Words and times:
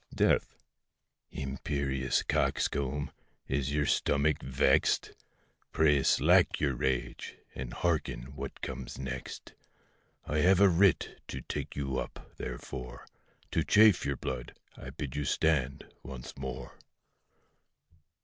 DEATH. 0.15 0.55
Imperious 1.29 2.23
coxcomb! 2.23 3.11
is 3.47 3.71
your 3.71 3.85
stomach 3.85 4.41
vexed? 4.41 5.11
Pray 5.71 6.01
slack 6.01 6.59
your 6.59 6.73
rage, 6.73 7.35
and 7.53 7.71
hearken 7.71 8.35
what 8.35 8.61
comes 8.63 8.97
next: 8.97 9.53
I 10.25 10.39
have 10.39 10.59
a 10.59 10.69
writ 10.69 11.21
to 11.27 11.41
take 11.41 11.75
you 11.75 11.99
up; 11.99 12.31
therefore, 12.37 13.05
To 13.51 13.63
chafe 13.63 14.03
your 14.03 14.17
blood, 14.17 14.57
I 14.75 14.89
bid 14.89 15.15
you 15.15 15.23
stand, 15.23 15.85
once 16.01 16.35
more. 16.35 16.79